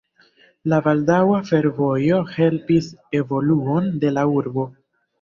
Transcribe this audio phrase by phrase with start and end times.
[0.71, 2.91] La baldaŭa fervojo helpis
[3.23, 4.71] evoluon de la urbo.